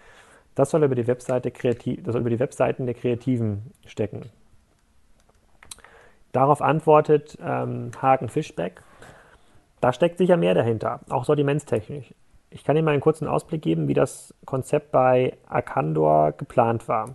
Das 0.54 0.70
soll 0.70 0.84
über 0.84 0.94
die, 0.94 1.06
Webseite 1.06 1.50
kreativ, 1.50 2.02
das 2.04 2.12
soll 2.12 2.20
über 2.20 2.30
die 2.30 2.40
Webseiten 2.40 2.86
der 2.86 2.94
Kreativen 2.94 3.72
stecken. 3.86 4.30
Darauf 6.32 6.62
antwortet 6.62 7.38
ähm, 7.42 7.90
Hagen 8.00 8.28
Fischbeck. 8.28 8.82
Da 9.80 9.92
steckt 9.92 10.18
sicher 10.18 10.36
mehr 10.36 10.54
dahinter, 10.54 11.00
auch 11.08 11.24
sortimentstechnisch. 11.24 12.14
Ich 12.54 12.64
kann 12.64 12.76
Ihnen 12.76 12.84
mal 12.84 12.92
einen 12.92 13.00
kurzen 13.00 13.26
Ausblick 13.26 13.62
geben, 13.62 13.88
wie 13.88 13.94
das 13.94 14.34
Konzept 14.44 14.92
bei 14.92 15.36
Arcandor 15.48 16.32
geplant 16.32 16.88
war. 16.88 17.14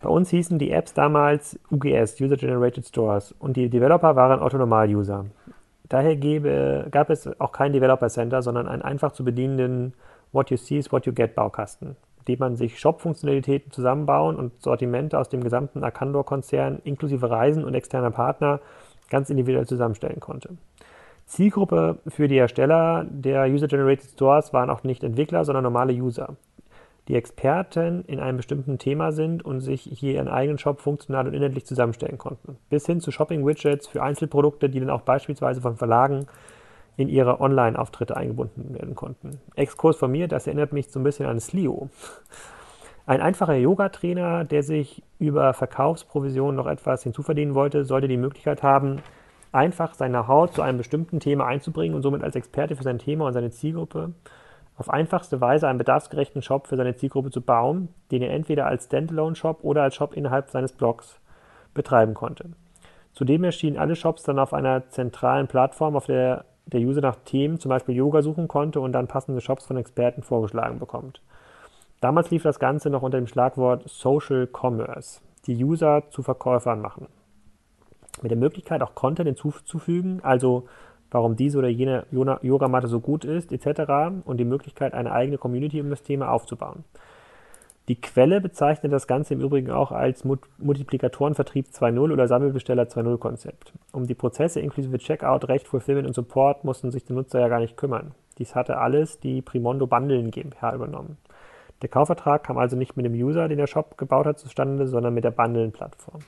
Bei 0.00 0.08
uns 0.08 0.30
hießen 0.30 0.58
die 0.58 0.70
Apps 0.70 0.94
damals 0.94 1.58
UGS, 1.70 2.20
User 2.20 2.36
Generated 2.36 2.86
Stores, 2.86 3.34
und 3.38 3.56
die 3.56 3.68
Developer 3.68 4.16
waren 4.16 4.40
Otto-Normal-User. 4.40 5.26
Daher 5.88 6.16
gäbe, 6.16 6.86
gab 6.90 7.10
es 7.10 7.28
auch 7.40 7.52
kein 7.52 7.72
Developer 7.72 8.08
Center, 8.08 8.42
sondern 8.42 8.66
einen 8.66 8.82
einfach 8.82 9.12
zu 9.12 9.24
bedienenden 9.24 9.92
What 10.32 10.50
You 10.50 10.56
See 10.56 10.78
is 10.78 10.90
What 10.92 11.04
You 11.04 11.12
Get 11.12 11.34
Baukasten, 11.34 11.96
dem 12.28 12.38
man 12.38 12.56
sich 12.56 12.78
Shop-Funktionalitäten 12.78 13.72
zusammenbauen 13.72 14.36
und 14.36 14.62
Sortimente 14.62 15.18
aus 15.18 15.28
dem 15.28 15.42
gesamten 15.42 15.84
Arcandor-Konzern 15.84 16.80
inklusive 16.84 17.28
Reisen 17.28 17.64
und 17.64 17.74
externer 17.74 18.12
Partner 18.12 18.60
ganz 19.10 19.28
individuell 19.28 19.66
zusammenstellen 19.66 20.20
konnte. 20.20 20.50
Zielgruppe 21.30 22.00
für 22.08 22.26
die 22.26 22.38
Ersteller 22.38 23.06
der 23.08 23.44
User-Generated 23.44 24.10
Stores 24.10 24.52
waren 24.52 24.68
auch 24.68 24.82
nicht 24.82 25.04
Entwickler, 25.04 25.44
sondern 25.44 25.62
normale 25.62 25.92
User. 25.92 26.36
die 27.10 27.16
Experten 27.16 28.04
in 28.06 28.20
einem 28.20 28.36
bestimmten 28.36 28.78
Thema 28.78 29.10
sind 29.10 29.44
und 29.44 29.60
sich 29.60 29.82
hier 29.82 30.14
ihren 30.14 30.28
eigenen 30.28 30.58
Shop 30.58 30.80
funktional 30.80 31.26
und 31.26 31.34
inhaltlich 31.34 31.66
zusammenstellen 31.66 32.18
konnten. 32.18 32.56
Bis 32.68 32.86
hin 32.86 33.00
zu 33.00 33.10
Shopping-Widgets 33.10 33.88
für 33.88 34.02
Einzelprodukte, 34.02 34.68
die 34.68 34.78
dann 34.78 34.90
auch 34.90 35.00
beispielsweise 35.00 35.60
von 35.60 35.76
Verlagen 35.76 36.26
in 36.96 37.08
ihre 37.08 37.40
Online-Auftritte 37.40 38.16
eingebunden 38.16 38.74
werden 38.74 38.94
konnten. 38.94 39.40
Exkurs 39.56 39.96
von 39.96 40.12
mir, 40.12 40.28
das 40.28 40.46
erinnert 40.46 40.72
mich 40.72 40.90
so 40.90 41.00
ein 41.00 41.04
bisschen 41.04 41.26
an 41.26 41.40
Slio. 41.40 41.88
Ein 43.06 43.20
einfacher 43.20 43.54
Yoga-Trainer, 43.54 44.44
der 44.44 44.62
sich 44.62 45.02
über 45.18 45.52
Verkaufsprovisionen 45.52 46.54
noch 46.54 46.66
etwas 46.66 47.02
hinzuverdienen 47.02 47.54
wollte, 47.54 47.84
sollte 47.84 48.06
die 48.06 48.18
Möglichkeit 48.18 48.62
haben, 48.62 49.02
einfach 49.52 49.94
seine 49.94 50.28
Haut 50.28 50.54
zu 50.54 50.62
einem 50.62 50.78
bestimmten 50.78 51.20
Thema 51.20 51.46
einzubringen 51.46 51.94
und 51.94 52.02
somit 52.02 52.22
als 52.22 52.36
Experte 52.36 52.76
für 52.76 52.82
sein 52.82 52.98
Thema 52.98 53.26
und 53.26 53.32
seine 53.32 53.50
Zielgruppe 53.50 54.12
auf 54.76 54.88
einfachste 54.88 55.40
Weise 55.40 55.68
einen 55.68 55.78
bedarfsgerechten 55.78 56.42
Shop 56.42 56.66
für 56.66 56.76
seine 56.76 56.96
Zielgruppe 56.96 57.30
zu 57.30 57.42
bauen, 57.42 57.88
den 58.10 58.22
er 58.22 58.32
entweder 58.32 58.66
als 58.66 58.86
Standalone-Shop 58.86 59.58
oder 59.62 59.82
als 59.82 59.94
Shop 59.94 60.14
innerhalb 60.14 60.50
seines 60.50 60.72
Blogs 60.72 61.20
betreiben 61.74 62.14
konnte. 62.14 62.50
Zudem 63.12 63.44
erschienen 63.44 63.76
alle 63.76 63.96
Shops 63.96 64.22
dann 64.22 64.38
auf 64.38 64.54
einer 64.54 64.88
zentralen 64.88 65.48
Plattform, 65.48 65.96
auf 65.96 66.06
der 66.06 66.44
der 66.72 66.80
User 66.80 67.00
nach 67.00 67.16
Themen, 67.24 67.58
zum 67.58 67.68
Beispiel 67.68 67.96
Yoga, 67.96 68.22
suchen 68.22 68.48
konnte 68.48 68.80
und 68.80 68.92
dann 68.92 69.08
passende 69.08 69.40
Shops 69.40 69.66
von 69.66 69.76
Experten 69.76 70.22
vorgeschlagen 70.22 70.78
bekommt. 70.78 71.20
Damals 72.00 72.30
lief 72.30 72.42
das 72.42 72.58
Ganze 72.58 72.90
noch 72.90 73.02
unter 73.02 73.18
dem 73.18 73.26
Schlagwort 73.26 73.88
Social 73.88 74.46
Commerce, 74.46 75.20
die 75.46 75.62
User 75.62 76.04
zu 76.10 76.22
Verkäufern 76.22 76.80
machen. 76.80 77.08
Mit 78.22 78.30
der 78.30 78.38
Möglichkeit 78.38 78.82
auch 78.82 78.94
Content 78.94 79.28
hinzuzufügen, 79.28 80.20
also 80.22 80.66
warum 81.10 81.36
diese 81.36 81.58
oder 81.58 81.68
jene 81.68 82.06
Yogamatte 82.10 82.86
so 82.86 83.00
gut 83.00 83.24
ist, 83.24 83.52
etc. 83.52 84.22
und 84.24 84.36
die 84.38 84.44
Möglichkeit, 84.44 84.94
eine 84.94 85.12
eigene 85.12 85.38
Community 85.38 85.80
um 85.80 85.90
das 85.90 86.02
Thema 86.02 86.30
aufzubauen. 86.30 86.84
Die 87.88 88.00
Quelle 88.00 88.40
bezeichnet 88.40 88.92
das 88.92 89.08
Ganze 89.08 89.34
im 89.34 89.40
Übrigen 89.40 89.72
auch 89.72 89.90
als 89.90 90.24
Multiplikatorenvertrieb 90.24 91.70
2.0 91.72 92.12
oder 92.12 92.28
Sammelbesteller 92.28 92.84
2.0 92.84 93.18
Konzept. 93.18 93.72
Um 93.90 94.06
die 94.06 94.14
Prozesse 94.14 94.60
inklusive 94.60 94.98
Checkout, 94.98 95.48
Recht, 95.48 95.66
Fulfillment 95.66 96.06
und 96.06 96.14
Support 96.14 96.62
mussten 96.62 96.92
sich 96.92 97.04
die 97.04 97.14
Nutzer 97.14 97.40
ja 97.40 97.48
gar 97.48 97.58
nicht 97.58 97.76
kümmern. 97.76 98.12
Dies 98.38 98.54
hatte 98.54 98.78
alles 98.78 99.18
die 99.18 99.42
Primondo 99.42 99.88
Bundeln 99.88 100.30
GmbH 100.30 100.72
übernommen. 100.74 101.16
Der 101.82 101.88
Kaufvertrag 101.88 102.44
kam 102.44 102.58
also 102.58 102.76
nicht 102.76 102.96
mit 102.96 103.06
dem 103.06 103.14
User, 103.14 103.48
den 103.48 103.58
der 103.58 103.66
Shop 103.66 103.98
gebaut 103.98 104.26
hat, 104.26 104.38
zustande, 104.38 104.86
sondern 104.86 105.14
mit 105.14 105.24
der 105.24 105.32
Bundeln-Plattform. 105.32 106.20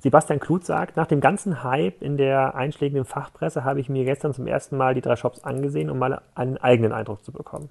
Sebastian 0.00 0.38
Kluth 0.38 0.64
sagt, 0.64 0.96
nach 0.96 1.06
dem 1.08 1.20
ganzen 1.20 1.64
Hype 1.64 2.02
in 2.02 2.16
der 2.16 2.54
einschlägigen 2.54 3.04
Fachpresse 3.04 3.64
habe 3.64 3.80
ich 3.80 3.88
mir 3.88 4.04
gestern 4.04 4.32
zum 4.32 4.46
ersten 4.46 4.76
Mal 4.76 4.94
die 4.94 5.00
drei 5.00 5.16
Shops 5.16 5.42
angesehen, 5.42 5.90
um 5.90 5.98
mal 5.98 6.22
einen 6.36 6.56
eigenen 6.56 6.92
Eindruck 6.92 7.24
zu 7.24 7.32
bekommen. 7.32 7.68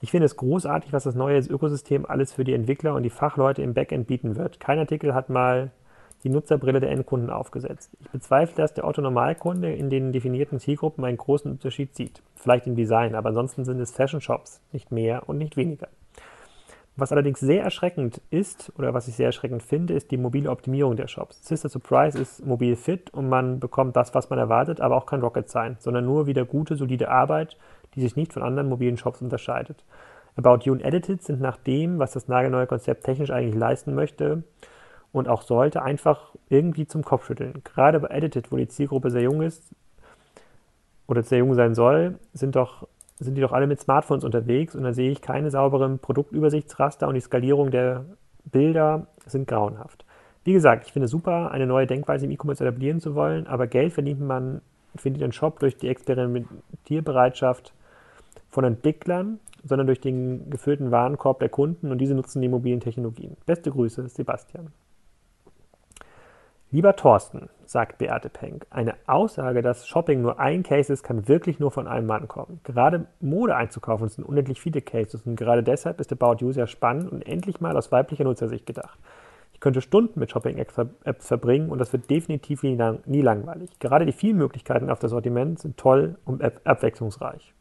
Ich 0.00 0.12
finde 0.12 0.26
es 0.26 0.36
großartig, 0.36 0.92
was 0.92 1.02
das 1.02 1.16
neue 1.16 1.40
Ökosystem 1.40 2.06
alles 2.06 2.32
für 2.32 2.44
die 2.44 2.54
Entwickler 2.54 2.94
und 2.94 3.02
die 3.02 3.10
Fachleute 3.10 3.62
im 3.62 3.74
Backend 3.74 4.06
bieten 4.06 4.36
wird. 4.36 4.60
Kein 4.60 4.78
Artikel 4.78 5.14
hat 5.14 5.30
mal 5.30 5.72
die 6.22 6.28
Nutzerbrille 6.28 6.78
der 6.78 6.90
Endkunden 6.90 7.30
aufgesetzt. 7.30 7.90
Ich 8.00 8.08
bezweifle, 8.10 8.56
dass 8.56 8.74
der 8.74 8.86
Otto-Normalkunde 8.86 9.72
in 9.72 9.90
den 9.90 10.12
definierten 10.12 10.60
Zielgruppen 10.60 11.04
einen 11.04 11.16
großen 11.16 11.50
Unterschied 11.50 11.96
sieht. 11.96 12.22
Vielleicht 12.36 12.68
im 12.68 12.76
Design, 12.76 13.16
aber 13.16 13.30
ansonsten 13.30 13.64
sind 13.64 13.80
es 13.80 13.90
Fashion-Shops, 13.90 14.60
nicht 14.70 14.92
mehr 14.92 15.28
und 15.28 15.38
nicht 15.38 15.56
weniger. 15.56 15.88
Was 17.00 17.12
allerdings 17.12 17.38
sehr 17.38 17.62
erschreckend 17.62 18.20
ist, 18.30 18.72
oder 18.76 18.92
was 18.92 19.06
ich 19.06 19.14
sehr 19.14 19.26
erschreckend 19.26 19.62
finde, 19.62 19.94
ist 19.94 20.10
die 20.10 20.16
mobile 20.16 20.50
Optimierung 20.50 20.96
der 20.96 21.06
Shops. 21.06 21.46
Sister 21.46 21.68
Surprise 21.68 22.18
ist 22.18 22.44
mobil 22.44 22.74
fit 22.74 23.10
und 23.14 23.28
man 23.28 23.60
bekommt 23.60 23.94
das, 23.94 24.16
was 24.16 24.30
man 24.30 24.40
erwartet, 24.40 24.80
aber 24.80 24.96
auch 24.96 25.06
kein 25.06 25.20
Rocket 25.20 25.48
Science, 25.48 25.84
sondern 25.84 26.04
nur 26.04 26.26
wieder 26.26 26.44
gute, 26.44 26.74
solide 26.74 27.08
Arbeit, 27.08 27.56
die 27.94 28.00
sich 28.00 28.16
nicht 28.16 28.32
von 28.32 28.42
anderen 28.42 28.68
mobilen 28.68 28.96
Shops 28.96 29.22
unterscheidet. 29.22 29.84
About 30.34 30.64
You 30.64 30.72
und 30.72 30.82
Edited 30.82 31.22
sind 31.22 31.40
nach 31.40 31.56
dem, 31.56 32.00
was 32.00 32.14
das 32.14 32.26
nagelneue 32.26 32.66
Konzept 32.66 33.04
technisch 33.04 33.30
eigentlich 33.30 33.54
leisten 33.54 33.94
möchte 33.94 34.42
und 35.12 35.28
auch 35.28 35.42
sollte, 35.42 35.82
einfach 35.82 36.34
irgendwie 36.48 36.88
zum 36.88 37.04
Kopfschütteln. 37.04 37.62
Gerade 37.62 38.00
bei 38.00 38.08
Edited, 38.08 38.50
wo 38.50 38.56
die 38.56 38.66
Zielgruppe 38.66 39.12
sehr 39.12 39.22
jung 39.22 39.42
ist 39.42 39.62
oder 41.06 41.22
sehr 41.22 41.38
jung 41.38 41.54
sein 41.54 41.76
soll, 41.76 42.18
sind 42.32 42.56
doch 42.56 42.88
sind 43.24 43.34
die 43.34 43.40
doch 43.40 43.52
alle 43.52 43.66
mit 43.66 43.80
Smartphones 43.80 44.24
unterwegs 44.24 44.74
und 44.74 44.84
da 44.84 44.92
sehe 44.92 45.10
ich 45.10 45.20
keine 45.20 45.50
sauberen 45.50 45.98
Produktübersichtsraster 45.98 47.08
und 47.08 47.14
die 47.14 47.20
Skalierung 47.20 47.70
der 47.70 48.04
Bilder 48.44 49.06
sind 49.26 49.48
grauenhaft. 49.48 50.04
Wie 50.44 50.52
gesagt, 50.52 50.86
ich 50.86 50.92
finde 50.92 51.06
es 51.06 51.10
super, 51.10 51.50
eine 51.50 51.66
neue 51.66 51.86
Denkweise 51.86 52.26
im 52.26 52.30
E-Commerce 52.30 52.64
etablieren 52.64 53.00
zu 53.00 53.14
wollen, 53.14 53.46
aber 53.46 53.66
Geld 53.66 53.92
verdient 53.92 54.20
man, 54.20 54.60
findet 54.94 55.22
den 55.22 55.32
Shop 55.32 55.58
durch 55.60 55.76
die 55.76 55.88
Experimentierbereitschaft 55.88 57.74
von 58.48 58.64
Entwicklern, 58.64 59.40
sondern 59.64 59.86
durch 59.86 60.00
den 60.00 60.48
gefüllten 60.48 60.90
Warenkorb 60.90 61.40
der 61.40 61.48
Kunden 61.48 61.90
und 61.90 61.98
diese 61.98 62.14
nutzen 62.14 62.40
die 62.40 62.48
mobilen 62.48 62.80
Technologien. 62.80 63.36
Beste 63.44 63.70
Grüße, 63.70 64.08
Sebastian. 64.08 64.68
Lieber 66.70 66.96
Thorsten, 66.96 67.48
sagt 67.64 67.96
Beate 67.96 68.28
Penck, 68.28 68.66
eine 68.68 68.94
Aussage, 69.06 69.62
dass 69.62 69.88
Shopping 69.88 70.20
nur 70.20 70.38
ein 70.38 70.62
Case 70.62 70.92
ist, 70.92 71.02
kann 71.02 71.26
wirklich 71.26 71.58
nur 71.58 71.70
von 71.70 71.88
einem 71.88 72.06
Mann 72.06 72.28
kommen. 72.28 72.60
Gerade 72.62 73.06
Mode 73.20 73.56
einzukaufen 73.56 74.10
sind 74.10 74.24
unendlich 74.24 74.60
viele 74.60 74.82
Cases 74.82 75.22
und 75.24 75.36
gerade 75.36 75.62
deshalb 75.62 75.98
ist 75.98 76.12
About 76.12 76.44
You 76.44 76.52
sehr 76.52 76.66
spannend 76.66 77.10
und 77.10 77.26
endlich 77.26 77.62
mal 77.62 77.74
aus 77.74 77.90
weiblicher 77.90 78.24
Nutzersicht 78.24 78.66
gedacht. 78.66 78.98
Ich 79.54 79.60
könnte 79.60 79.80
Stunden 79.80 80.20
mit 80.20 80.30
Shopping-Apps 80.30 81.26
verbringen 81.26 81.70
und 81.70 81.78
das 81.78 81.94
wird 81.94 82.10
definitiv 82.10 82.62
nie, 82.62 82.76
lang, 82.76 82.98
nie 83.06 83.22
langweilig. 83.22 83.70
Gerade 83.78 84.04
die 84.04 84.12
vielen 84.12 84.36
Möglichkeiten 84.36 84.90
auf 84.90 84.98
das 84.98 85.10
Sortiment 85.10 85.58
sind 85.60 85.78
toll 85.78 86.18
und 86.26 86.42
abwechslungsreich. 86.66 87.54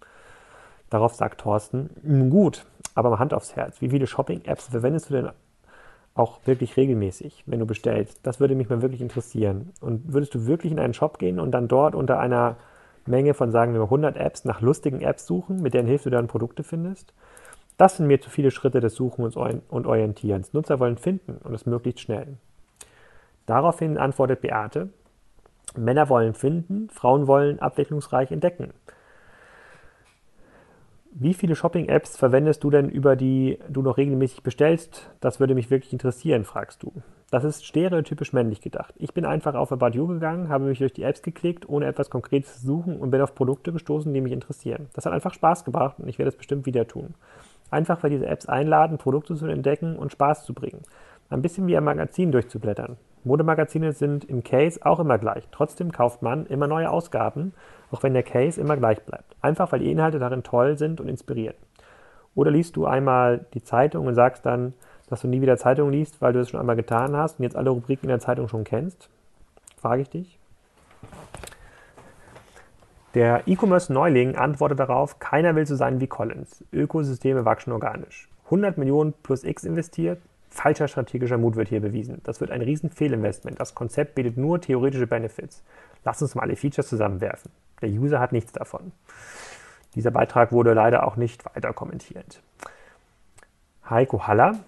Darauf 0.89 1.15
sagt 1.15 1.39
Thorsten, 1.39 2.29
gut, 2.29 2.65
aber 2.93 3.09
mal 3.09 3.19
Hand 3.19 3.33
aufs 3.33 3.55
Herz, 3.55 3.79
wie 3.79 3.89
viele 3.89 4.05
Shopping-Apps 4.05 4.67
verwendest 4.67 5.09
du 5.09 5.13
denn 5.13 5.29
auch 6.17 6.39
wirklich 6.45 6.77
regelmäßig, 6.77 7.43
wenn 7.45 7.59
du 7.59 7.65
bestellst? 7.65 8.19
Das 8.23 8.39
würde 8.39 8.55
mich 8.55 8.69
mal 8.69 8.81
wirklich 8.81 9.01
interessieren. 9.01 9.71
Und 9.81 10.13
würdest 10.13 10.35
du 10.35 10.45
wirklich 10.45 10.71
in 10.71 10.79
einen 10.79 10.93
Shop 10.93 11.19
gehen 11.19 11.39
und 11.39 11.51
dann 11.51 11.67
dort 11.67 11.95
unter 11.95 12.19
einer 12.19 12.57
Menge 13.05 13.33
von, 13.33 13.51
sagen 13.51 13.73
wir 13.73 13.79
mal, 13.79 13.85
100 13.85 14.17
Apps 14.17 14.43
nach 14.45 14.61
lustigen 14.61 15.01
Apps 15.01 15.25
suchen, 15.25 15.61
mit 15.61 15.73
deren 15.73 15.87
Hilfe 15.87 16.09
du 16.09 16.15
dann 16.15 16.27
Produkte 16.27 16.63
findest? 16.63 17.13
Das 17.77 17.97
sind 17.97 18.07
mir 18.07 18.19
zu 18.19 18.29
viele 18.29 18.51
Schritte 18.51 18.79
des 18.79 18.95
Suchens 18.95 19.35
und 19.35 19.87
Orientierens. 19.87 20.53
Nutzer 20.53 20.79
wollen 20.79 20.97
finden 20.97 21.37
und 21.43 21.53
es 21.53 21.65
möglichst 21.65 22.01
schnell. 22.01 22.37
Daraufhin 23.45 23.97
antwortet 23.97 24.41
Beate, 24.41 24.89
Männer 25.75 26.09
wollen 26.09 26.33
finden, 26.33 26.89
Frauen 26.89 27.27
wollen 27.27 27.59
abwechslungsreich 27.59 28.31
entdecken. 28.31 28.73
Wie 31.19 31.33
viele 31.33 31.55
Shopping-Apps 31.55 32.15
verwendest 32.15 32.63
du 32.63 32.69
denn, 32.69 32.89
über 32.89 33.15
die 33.15 33.57
du 33.69 33.81
noch 33.81 33.97
regelmäßig 33.97 34.43
bestellst? 34.43 35.09
Das 35.19 35.39
würde 35.39 35.55
mich 35.55 35.71
wirklich 35.71 35.91
interessieren, 35.91 36.43
fragst 36.43 36.83
du. 36.83 36.91
Das 37.31 37.43
ist 37.43 37.65
stereotypisch 37.65 38.33
männlich 38.33 38.61
gedacht. 38.61 38.93
Ich 38.97 39.15
bin 39.15 39.25
einfach 39.25 39.55
auf 39.55 39.71
About 39.71 39.97
You 39.97 40.05
gegangen, 40.05 40.49
habe 40.49 40.65
mich 40.65 40.77
durch 40.77 40.93
die 40.93 41.01
Apps 41.01 41.23
geklickt, 41.23 41.67
ohne 41.67 41.87
etwas 41.87 42.11
Konkretes 42.11 42.59
zu 42.59 42.67
suchen 42.67 42.99
und 42.99 43.09
bin 43.09 43.21
auf 43.21 43.33
Produkte 43.33 43.73
gestoßen, 43.73 44.13
die 44.13 44.21
mich 44.21 44.31
interessieren. 44.31 44.89
Das 44.93 45.07
hat 45.07 45.13
einfach 45.13 45.33
Spaß 45.33 45.65
gebracht 45.65 45.95
und 45.97 46.07
ich 46.07 46.19
werde 46.19 46.29
es 46.29 46.37
bestimmt 46.37 46.67
wieder 46.67 46.87
tun. 46.87 47.15
Einfach 47.71 48.03
weil 48.03 48.11
diese 48.11 48.27
Apps 48.27 48.45
einladen, 48.45 48.99
Produkte 48.99 49.33
zu 49.33 49.47
entdecken 49.47 49.97
und 49.97 50.11
Spaß 50.11 50.45
zu 50.45 50.53
bringen. 50.53 50.83
Ein 51.31 51.41
bisschen 51.41 51.65
wie 51.65 51.75
ein 51.75 51.83
Magazin 51.83 52.31
durchzublättern. 52.31 52.95
Modemagazine 53.27 53.93
sind 53.93 54.25
im 54.25 54.43
Case 54.43 54.79
auch 54.83 54.99
immer 54.99 55.17
gleich. 55.17 55.47
Trotzdem 55.51 55.91
kauft 55.91 56.21
man 56.21 56.45
immer 56.47 56.67
neue 56.67 56.89
Ausgaben 56.89 57.53
auch 57.91 58.03
wenn 58.03 58.13
der 58.13 58.23
Case 58.23 58.59
immer 58.59 58.77
gleich 58.77 59.01
bleibt. 59.03 59.35
Einfach 59.41 59.71
weil 59.71 59.79
die 59.79 59.91
Inhalte 59.91 60.19
darin 60.19 60.43
toll 60.43 60.77
sind 60.77 60.99
und 60.99 61.07
inspirieren. 61.07 61.55
Oder 62.35 62.51
liest 62.51 62.75
du 62.75 62.85
einmal 62.85 63.45
die 63.53 63.63
Zeitung 63.63 64.07
und 64.07 64.15
sagst 64.15 64.45
dann, 64.45 64.73
dass 65.09 65.21
du 65.21 65.27
nie 65.27 65.41
wieder 65.41 65.57
Zeitung 65.57 65.89
liest, 65.91 66.21
weil 66.21 66.33
du 66.33 66.39
es 66.39 66.49
schon 66.49 66.59
einmal 66.59 66.75
getan 66.75 67.15
hast 67.15 67.39
und 67.39 67.43
jetzt 67.43 67.55
alle 67.55 67.69
Rubriken 67.69 68.05
in 68.05 68.09
der 68.09 68.19
Zeitung 68.19 68.47
schon 68.47 68.63
kennst? 68.63 69.09
Frage 69.77 70.01
ich 70.01 70.09
dich. 70.09 70.39
Der 73.13 73.47
E-Commerce-Neuling 73.47 74.35
antwortet 74.35 74.79
darauf, 74.79 75.17
keiner 75.17 75.55
will 75.55 75.65
so 75.65 75.75
sein 75.75 75.99
wie 76.01 76.07
Collins. 76.07 76.63
Ökosysteme 76.71 77.45
wachsen 77.45 77.71
organisch. 77.71 78.27
100 78.45 78.77
Millionen 78.77 79.13
plus 79.23 79.43
X 79.43 79.63
investiert, 79.63 80.19
falscher 80.49 80.87
strategischer 80.87 81.37
Mut 81.37 81.55
wird 81.55 81.69
hier 81.69 81.81
bewiesen. 81.81 82.21
Das 82.23 82.41
wird 82.41 82.51
ein 82.51 82.61
riesen 82.61 82.89
Fehlinvestment. 82.89 83.59
Das 83.59 83.75
Konzept 83.75 84.15
bietet 84.15 84.37
nur 84.37 84.61
theoretische 84.61 85.07
Benefits. 85.07 85.63
Lass 86.03 86.21
uns 86.21 86.35
mal 86.35 86.43
alle 86.43 86.55
Features 86.55 86.87
zusammenwerfen. 86.87 87.51
Der 87.81 87.89
User 87.89 88.19
hat 88.19 88.31
nichts 88.31 88.51
davon. 88.51 88.91
Dieser 89.95 90.11
Beitrag 90.11 90.51
wurde 90.51 90.73
leider 90.73 91.05
auch 91.05 91.15
nicht 91.15 91.45
weiter 91.45 91.73
kommentiert. 91.73 92.41
Heiko 93.89 94.27
Haller 94.27 94.59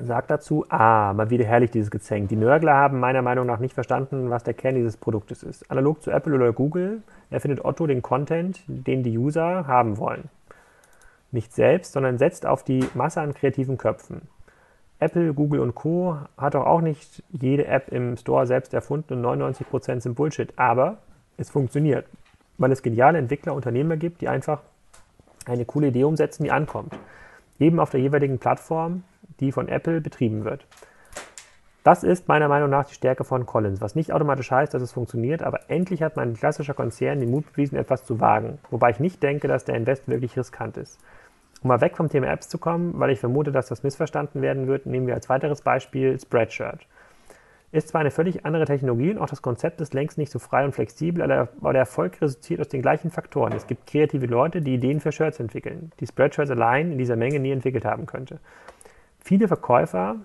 sagt 0.00 0.30
dazu, 0.30 0.64
ah, 0.68 1.12
mal 1.12 1.30
wieder 1.30 1.44
herrlich 1.44 1.70
dieses 1.70 1.90
Gezänk. 1.90 2.28
Die 2.28 2.36
Nörgler 2.36 2.74
haben 2.74 3.00
meiner 3.00 3.22
Meinung 3.22 3.46
nach 3.46 3.58
nicht 3.58 3.74
verstanden, 3.74 4.30
was 4.30 4.44
der 4.44 4.54
Kern 4.54 4.74
dieses 4.74 4.96
Produktes 4.96 5.42
ist. 5.42 5.70
Analog 5.70 6.02
zu 6.02 6.10
Apple 6.10 6.34
oder 6.34 6.52
Google 6.52 7.02
erfindet 7.30 7.64
Otto 7.64 7.86
den 7.86 8.02
Content, 8.02 8.60
den 8.66 9.02
die 9.02 9.18
User 9.18 9.66
haben 9.66 9.98
wollen. 9.98 10.28
Nicht 11.30 11.52
selbst, 11.52 11.92
sondern 11.92 12.18
setzt 12.18 12.46
auf 12.46 12.62
die 12.64 12.88
Masse 12.94 13.20
an 13.20 13.34
kreativen 13.34 13.76
Köpfen. 13.76 14.22
Apple, 15.00 15.32
Google 15.32 15.60
und 15.60 15.74
Co. 15.74 16.18
hat 16.36 16.54
doch 16.54 16.66
auch 16.66 16.80
nicht 16.80 17.22
jede 17.30 17.66
App 17.66 17.92
im 17.92 18.16
Store 18.16 18.46
selbst 18.46 18.74
erfunden 18.74 19.24
und 19.24 19.42
99% 19.42 20.00
sind 20.00 20.14
Bullshit. 20.14 20.52
Aber 20.56 20.98
es 21.36 21.50
funktioniert, 21.50 22.06
weil 22.58 22.72
es 22.72 22.82
geniale 22.82 23.18
Entwickler, 23.18 23.54
Unternehmer 23.54 23.96
gibt, 23.96 24.20
die 24.20 24.28
einfach 24.28 24.60
eine 25.46 25.64
coole 25.64 25.88
Idee 25.88 26.04
umsetzen, 26.04 26.44
die 26.44 26.50
ankommt. 26.50 26.98
Eben 27.60 27.80
auf 27.80 27.90
der 27.90 28.00
jeweiligen 28.00 28.38
Plattform, 28.38 29.04
die 29.40 29.52
von 29.52 29.68
Apple 29.68 30.00
betrieben 30.00 30.44
wird. 30.44 30.66
Das 31.84 32.02
ist 32.02 32.28
meiner 32.28 32.48
Meinung 32.48 32.68
nach 32.68 32.86
die 32.86 32.94
Stärke 32.94 33.24
von 33.24 33.46
Collins, 33.46 33.80
was 33.80 33.94
nicht 33.94 34.12
automatisch 34.12 34.50
heißt, 34.50 34.74
dass 34.74 34.82
es 34.82 34.92
funktioniert, 34.92 35.42
aber 35.42 35.70
endlich 35.70 36.02
hat 36.02 36.16
mein 36.16 36.34
klassischer 36.34 36.74
Konzern 36.74 37.20
den 37.20 37.30
Mut 37.30 37.50
bewiesen, 37.52 37.78
etwas 37.78 38.04
zu 38.04 38.20
wagen, 38.20 38.58
wobei 38.70 38.90
ich 38.90 39.00
nicht 39.00 39.22
denke, 39.22 39.48
dass 39.48 39.64
der 39.64 39.76
Invest 39.76 40.08
wirklich 40.08 40.36
riskant 40.36 40.76
ist. 40.76 40.98
Um 41.62 41.68
mal 41.68 41.80
weg 41.80 41.96
vom 41.96 42.08
Thema 42.08 42.28
Apps 42.28 42.48
zu 42.48 42.58
kommen, 42.58 42.98
weil 42.98 43.10
ich 43.10 43.18
vermute, 43.18 43.50
dass 43.50 43.68
das 43.68 43.82
missverstanden 43.82 44.42
werden 44.42 44.66
wird, 44.66 44.86
nehmen 44.86 45.06
wir 45.06 45.14
als 45.14 45.28
weiteres 45.28 45.62
Beispiel 45.62 46.18
Spreadshirt. 46.18 46.86
Ist 47.70 47.88
zwar 47.88 48.00
eine 48.00 48.10
völlig 48.10 48.46
andere 48.46 48.64
Technologie 48.64 49.10
und 49.10 49.18
auch 49.18 49.28
das 49.28 49.42
Konzept 49.42 49.80
ist 49.82 49.92
längst 49.92 50.16
nicht 50.16 50.32
so 50.32 50.38
frei 50.38 50.64
und 50.64 50.72
flexibel, 50.72 51.22
aber 51.22 51.72
der 51.72 51.80
Erfolg 51.80 52.22
resultiert 52.22 52.60
aus 52.60 52.68
den 52.68 52.80
gleichen 52.80 53.10
Faktoren. 53.10 53.52
Es 53.52 53.66
gibt 53.66 53.86
kreative 53.86 54.24
Leute, 54.24 54.62
die 54.62 54.74
Ideen 54.74 55.00
für 55.00 55.12
Shirts 55.12 55.38
entwickeln, 55.38 55.92
die 56.00 56.06
Spreadshirts 56.06 56.50
allein 56.50 56.92
in 56.92 56.98
dieser 56.98 57.16
Menge 57.16 57.40
nie 57.40 57.50
entwickelt 57.50 57.84
haben 57.84 58.06
könnte. 58.06 58.38
Viele 59.18 59.48
Verkäufer 59.48 60.16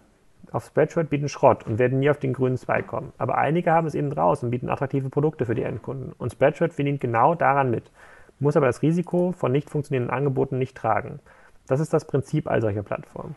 auf 0.53 0.67
Spreadshirt 0.67 1.09
bieten 1.09 1.27
Schrott 1.27 1.65
und 1.67 1.79
werden 1.79 1.99
nie 1.99 2.09
auf 2.09 2.19
den 2.19 2.31
grünen 2.31 2.57
Zweig 2.57 2.87
kommen. 2.87 3.11
Aber 3.17 3.37
einige 3.37 3.71
haben 3.71 3.87
es 3.87 3.95
eben 3.95 4.09
draus 4.09 4.43
und 4.43 4.51
bieten 4.51 4.69
attraktive 4.69 5.09
Produkte 5.09 5.45
für 5.45 5.55
die 5.55 5.63
Endkunden. 5.63 6.13
Und 6.17 6.31
Spreadshirt 6.31 6.73
verdient 6.73 7.01
genau 7.01 7.35
daran 7.35 7.71
mit, 7.71 7.91
muss 8.39 8.57
aber 8.57 8.67
das 8.67 8.81
Risiko 8.81 9.31
von 9.31 9.51
nicht 9.51 9.69
funktionierenden 9.69 10.15
Angeboten 10.15 10.57
nicht 10.57 10.77
tragen. 10.77 11.19
Das 11.67 11.79
ist 11.79 11.93
das 11.93 12.05
Prinzip 12.05 12.47
all 12.49 12.61
solcher 12.61 12.83
Plattformen. 12.83 13.35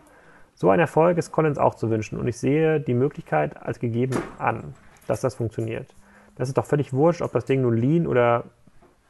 So 0.55 0.71
ein 0.71 0.81
Erfolg 0.81 1.19
ist 1.19 1.33
Collins 1.33 1.59
auch 1.59 1.75
zu 1.75 1.91
wünschen 1.91 2.19
und 2.19 2.27
ich 2.29 2.39
sehe 2.39 2.81
die 2.81 2.95
Möglichkeit 2.95 3.63
als 3.63 3.79
gegeben 3.79 4.17
an, 4.39 4.75
dass 5.07 5.21
das 5.21 5.35
funktioniert. 5.35 5.95
Das 6.37 6.49
ist 6.49 6.59
doch 6.59 6.67
völlig 6.67 6.93
wurscht, 6.93 7.23
ob 7.23 7.33
das 7.33 7.45
Ding 7.45 7.63
nun 7.63 7.77
Lean 7.77 8.07
oder, 8.07 8.45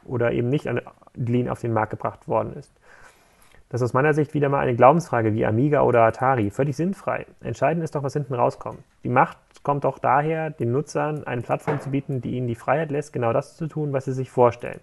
oder 0.05 0.31
eben 0.33 0.49
nicht 0.49 0.67
an 0.67 0.81
Lean 1.15 1.49
auf 1.49 1.61
den 1.61 1.73
Markt 1.73 1.91
gebracht 1.91 2.27
worden 2.27 2.53
ist. 2.53 2.71
Das 3.69 3.81
ist 3.81 3.85
aus 3.85 3.93
meiner 3.93 4.13
Sicht 4.13 4.33
wieder 4.33 4.47
mal 4.47 4.59
eine 4.59 4.75
Glaubensfrage 4.75 5.33
wie 5.33 5.45
Amiga 5.45 5.81
oder 5.81 6.03
Atari, 6.03 6.51
völlig 6.51 6.77
sinnfrei. 6.77 7.25
Entscheidend 7.41 7.83
ist 7.83 7.95
doch, 7.95 8.03
was 8.03 8.13
hinten 8.13 8.33
rauskommt. 8.33 8.79
Die 9.03 9.09
Macht 9.09 9.37
kommt 9.63 9.83
doch 9.83 9.99
daher, 9.99 10.51
den 10.51 10.71
Nutzern 10.71 11.25
eine 11.25 11.41
Plattform 11.41 11.81
zu 11.81 11.89
bieten, 11.89 12.21
die 12.21 12.37
ihnen 12.37 12.47
die 12.47 12.55
Freiheit 12.55 12.91
lässt, 12.91 13.11
genau 13.11 13.33
das 13.33 13.57
zu 13.57 13.67
tun, 13.67 13.91
was 13.91 14.05
sie 14.05 14.13
sich 14.13 14.31
vorstellen 14.31 14.79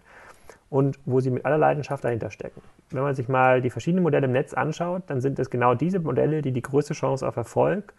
und 0.71 0.99
wo 1.05 1.21
sie 1.21 1.31
mit 1.31 1.45
aller 1.45 1.59
Leidenschaft 1.59 2.05
dahinter 2.05 2.31
stecken. 2.31 2.61
Wenn 2.91 3.03
man 3.03 3.15
sich 3.15 3.29
mal 3.29 3.63
die 3.63 3.71
verschiedenen 3.71 4.03
Modelle 4.03 4.27
im 4.27 4.33
Netz 4.33 4.55
anschaut, 4.55 5.03
dann 5.07 5.21
sind 5.21 5.39
es 5.39 5.51
genau 5.51 5.75
diese 5.75 6.01
Modelle, 6.01 6.43
die 6.43 6.53
die 6.53 6.63
größte 6.63 6.95
Chance 6.95 7.27
auf 7.27 7.37
Erfolg 7.37 7.95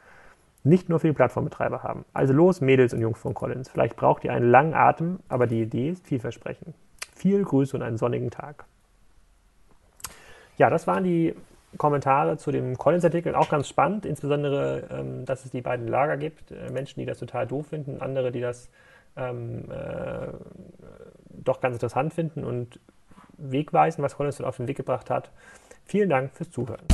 nicht 0.63 0.89
nur 0.89 0.99
für 0.99 1.07
die 1.07 1.13
Plattformbetreiber 1.13 1.83
haben. 1.83 2.05
Also 2.13 2.33
los, 2.33 2.59
Mädels 2.59 2.93
und 2.93 2.99
Jungs 2.99 3.19
von 3.19 3.33
Collins. 3.33 3.69
Vielleicht 3.69 3.95
braucht 3.95 4.23
ihr 4.23 4.33
einen 4.33 4.49
langen 4.49 4.73
Atem, 4.73 5.19
aber 5.29 5.45
die 5.45 5.61
Idee 5.61 5.89
ist 5.89 6.07
vielversprechend. 6.07 6.75
Viel 7.15 7.43
Grüße 7.43 7.77
und 7.77 7.83
einen 7.83 7.97
sonnigen 7.97 8.31
Tag. 8.31 8.65
Ja, 10.57 10.69
das 10.69 10.87
waren 10.87 11.03
die 11.03 11.35
Kommentare 11.77 12.37
zu 12.37 12.51
dem 12.51 12.77
Collins-Artikel. 12.77 13.35
Auch 13.35 13.49
ganz 13.49 13.67
spannend, 13.67 14.05
insbesondere, 14.05 14.83
ähm, 14.89 15.25
dass 15.25 15.45
es 15.45 15.51
die 15.51 15.61
beiden 15.61 15.87
Lager 15.87 16.17
gibt. 16.17 16.51
Äh, 16.51 16.71
Menschen, 16.71 16.99
die 16.99 17.05
das 17.05 17.19
total 17.19 17.45
doof 17.45 17.67
finden, 17.67 18.01
andere, 18.01 18.31
die 18.31 18.41
das 18.41 18.69
ähm, 19.15 19.69
äh, 19.71 20.27
doch 21.29 21.61
ganz 21.61 21.75
interessant 21.75 22.13
finden 22.13 22.43
und 22.43 22.79
wegweisen, 23.37 24.03
was 24.03 24.15
Collins 24.15 24.41
auf 24.41 24.57
den 24.57 24.67
Weg 24.67 24.77
gebracht 24.77 25.09
hat. 25.09 25.31
Vielen 25.85 26.09
Dank 26.09 26.33
fürs 26.33 26.51
Zuhören. 26.51 26.85